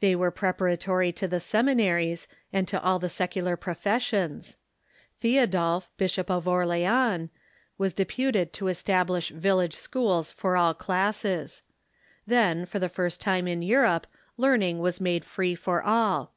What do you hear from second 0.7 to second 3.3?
tory to the seminaries and to all the